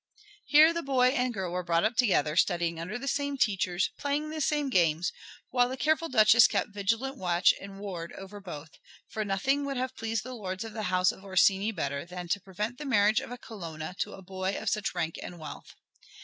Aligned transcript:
Here 0.45 0.73
the 0.73 0.81
boy 0.81 1.09
and 1.09 1.31
girl 1.31 1.51
were 1.51 1.61
brought 1.61 1.83
up 1.83 1.95
together, 1.95 2.35
studying 2.35 2.79
under 2.79 2.97
the 2.97 3.07
same 3.07 3.37
teachers, 3.37 3.91
playing 3.99 4.31
the 4.31 4.41
same 4.41 4.71
games, 4.71 5.11
while 5.51 5.69
the 5.69 5.77
careful 5.77 6.09
Duchess 6.09 6.47
kept 6.47 6.69
vigilant 6.73 7.17
watch 7.17 7.53
and 7.61 7.79
ward 7.79 8.11
over 8.13 8.39
both, 8.41 8.71
for 9.09 9.23
nothing 9.23 9.63
would 9.63 9.77
have 9.77 9.95
pleased 9.95 10.23
the 10.23 10.33
lords 10.33 10.63
of 10.63 10.73
the 10.73 10.89
house 10.89 11.11
of 11.11 11.23
Orsini 11.23 11.71
better 11.71 12.03
than 12.03 12.27
to 12.29 12.41
prevent 12.41 12.79
the 12.79 12.83
marriage 12.85 13.19
of 13.19 13.29
a 13.29 13.37
Colonna 13.37 13.93
to 13.99 14.13
a 14.13 14.23
boy 14.23 14.57
of 14.59 14.69
such 14.69 14.95
rank 14.95 15.19
and 15.21 15.37
wealth. 15.37 15.75